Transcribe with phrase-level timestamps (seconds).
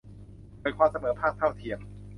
[0.59, 1.79] เกิดความเสมอภาค เท่าเทียม